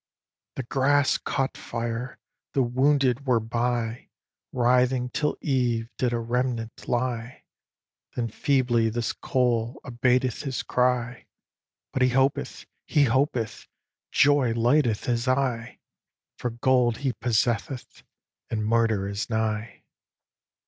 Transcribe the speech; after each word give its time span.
"The 0.55 0.63
grass 0.63 1.19
caught 1.19 1.55
fire; 1.55 2.17
the 2.55 2.63
wounded 2.63 3.27
were 3.27 3.39
by; 3.39 4.09
Writhing 4.51 5.09
till 5.11 5.37
eve 5.41 5.91
did 5.99 6.11
a 6.11 6.17
remnant 6.17 6.87
lie; 6.87 7.43
Then 8.15 8.29
feebly 8.29 8.89
this 8.89 9.13
coal 9.13 9.79
abateth 9.85 10.41
his 10.41 10.63
cry; 10.63 11.27
But 11.93 12.01
he 12.01 12.09
hopeth! 12.09 12.65
he 12.87 13.03
hopeth! 13.03 13.67
joy 14.11 14.53
lighteth 14.55 15.05
his 15.05 15.27
eye, 15.27 15.77
For 16.39 16.49
gold 16.49 16.97
he 17.05 17.13
possesseth, 17.13 18.01
and 18.49 18.65
Murder 18.65 19.07
is 19.07 19.29
nigh!" 19.29 19.83